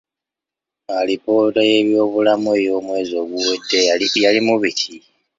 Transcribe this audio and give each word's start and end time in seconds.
Alipoota 0.99 1.61
y'ebyobulamu 1.69 2.49
ey'omwezi 2.61 3.13
oguwedde 3.23 3.79
yalimu 4.25 4.53
biki? 4.61 4.95